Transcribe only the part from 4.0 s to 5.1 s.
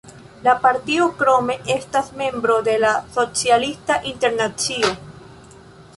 Internacio.